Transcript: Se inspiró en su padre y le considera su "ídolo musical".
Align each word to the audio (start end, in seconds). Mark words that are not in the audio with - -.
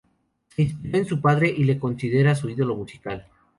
Se 0.55 0.63
inspiró 0.63 0.97
en 0.97 1.05
su 1.05 1.21
padre 1.21 1.53
y 1.55 1.63
le 1.63 1.77
considera 1.77 2.33
su 2.33 2.49
"ídolo 2.49 2.75
musical". 2.75 3.27